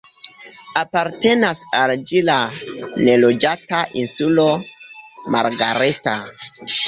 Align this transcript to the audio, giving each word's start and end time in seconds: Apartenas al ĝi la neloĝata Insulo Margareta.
Apartenas 0.81 1.59
al 1.79 1.91
ĝi 2.11 2.23
la 2.29 2.37
neloĝata 3.09 3.83
Insulo 4.03 4.47
Margareta. 5.37 6.15